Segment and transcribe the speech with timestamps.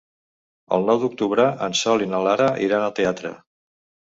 [0.77, 3.37] El nou d'octubre en Sol i na Lara iran al teatre.